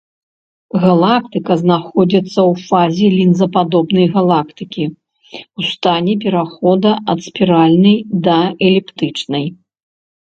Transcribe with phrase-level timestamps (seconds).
[0.83, 7.97] Галактыка знаходзіцца ў фазе лінзападобнай галактыкі ў стане пераходу ад спіральнай
[8.31, 8.39] да
[8.71, 9.45] эліптычнай.